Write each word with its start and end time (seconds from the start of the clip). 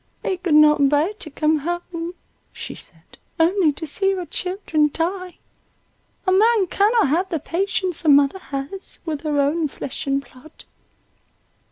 "He 0.25 0.37
could 0.37 0.55
not 0.55 0.89
bear 0.89 1.13
to 1.13 1.29
come 1.29 1.59
home," 1.59 2.15
she 2.51 2.73
said, 2.73 3.19
"only 3.39 3.71
to 3.73 3.85
see 3.85 4.15
our 4.15 4.25
children 4.25 4.89
die. 4.91 5.37
A 6.25 6.31
man 6.31 6.65
cannot 6.65 7.09
have 7.09 7.29
the 7.29 7.37
patience 7.37 8.03
a 8.03 8.09
mother 8.09 8.39
has, 8.39 8.99
with 9.05 9.21
her 9.21 9.39
own 9.39 9.67
flesh 9.67 10.07
and 10.07 10.19
blood." 10.25 10.65